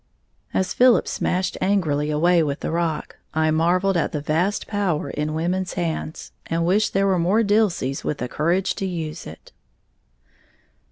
[0.51, 5.35] As Philip smashed angrily away with the rock, I marvelled at the vast power in
[5.35, 9.51] women's hands, and wished there were more Dilseys with the courage to use it.